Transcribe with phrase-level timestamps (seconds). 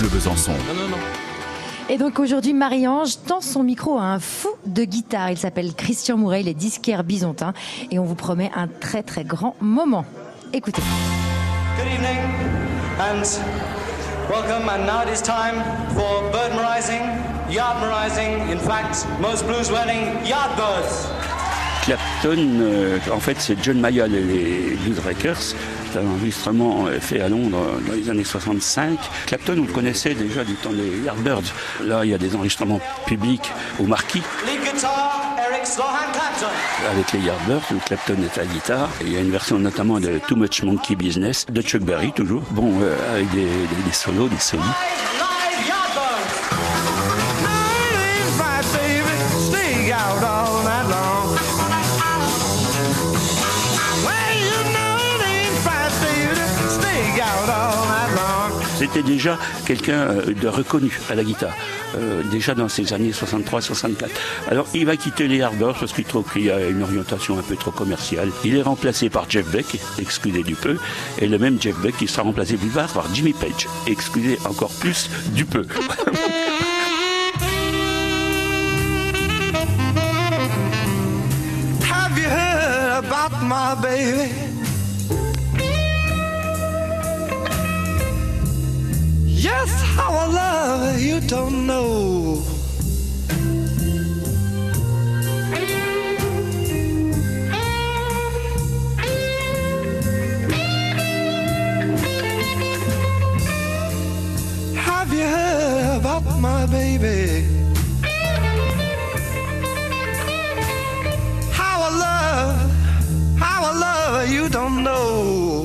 [0.00, 0.52] Bleu Besançon.
[1.90, 5.30] Et donc aujourd'hui, Marie-Ange tend son micro à un fou de guitare.
[5.30, 7.52] Il s'appelle Christian Mouret, il est disquaire byzantin.
[7.90, 10.06] Et on vous promet un très très grand moment.
[10.54, 10.80] Écoutez.
[11.76, 12.18] Good evening
[12.98, 13.24] and
[14.30, 14.70] welcome.
[14.70, 17.02] And now it is time for bird rising,
[17.50, 18.50] yard rising.
[18.50, 21.29] In fact, most blues wedding yard birds.
[21.94, 25.40] Clapton, euh, en fait, c'est John Mayall et les Blues Breakers.
[25.92, 28.96] C'est un enregistrement euh, fait à Londres euh, dans les années 65.
[29.26, 31.42] Clapton, vous le connaissez déjà du temps des Yardbirds.
[31.82, 33.50] Là, il y a des enregistrements publics
[33.80, 36.46] au Marquis Lead guitar, Eric Slohan Clapton.
[36.92, 38.88] avec les Yardbirds, où Clapton est à la guitare.
[39.00, 42.12] Et il y a une version notamment de Too Much Monkey Business de Chuck Berry,
[42.12, 42.42] toujours.
[42.52, 44.62] Bon, euh, avec des, des- des solos, des solis.
[58.78, 61.54] C'était déjà quelqu'un euh, de reconnu à la guitare,
[61.96, 64.08] euh, déjà dans ces années 63-64.
[64.50, 67.42] Alors il va quitter les Yardbirds parce qu'il trouve qu'il y a une orientation un
[67.42, 68.30] peu trop commerciale.
[68.44, 70.78] Il est remplacé par Jeff Beck, excusez du peu,
[71.18, 74.72] et le même Jeff Beck qui sera remplacé plus tard par Jimmy Page, excusez encore
[74.72, 75.66] plus du peu.
[83.50, 84.49] My baby?
[89.42, 92.42] Yes, how I love you don't know.
[104.76, 107.59] Have you heard about my baby?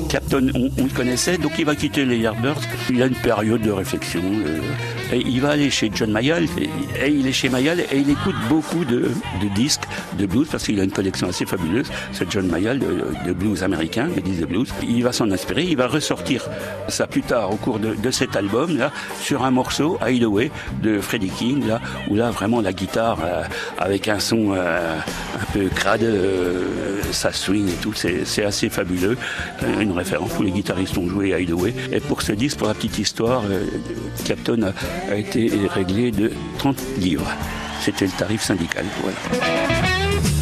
[0.08, 2.60] Clapton, on, le connaissait, donc il va quitter les Yardbirds.
[2.90, 4.20] Il a une période de réflexion.
[4.22, 4.60] euh,
[5.12, 6.46] et il va aller chez John Mayall.
[7.00, 9.84] Et, il est chez Mayall et il écoute beaucoup de, de disques
[10.18, 11.86] de blues parce qu'il a une collection assez fabuleuse.
[12.12, 14.68] C'est John Mayall de, blues américain, de disques de blues.
[14.82, 15.64] Il va s'en inspirer.
[15.64, 16.48] Il va ressortir
[16.88, 18.90] ça plus tard au cours de, de cet album là
[19.20, 20.50] sur un morceau Hideaway
[20.82, 23.44] de Freddie King là où là vraiment la guitare euh,
[23.78, 24.98] avec un son euh,
[25.36, 26.64] un peu crade, euh,
[27.12, 27.92] ça swing et tout.
[27.94, 29.16] C'est assez fabuleux.
[29.62, 30.30] Euh, référence.
[30.36, 31.74] Tous les guitaristes ont joué Hideaway.
[31.92, 33.64] Et pour ce disque, pour la petite histoire, euh,
[34.24, 37.30] Clapton a, a été réglé de 30 livres.
[37.80, 38.84] C'était le tarif syndical.
[39.02, 40.35] Voilà.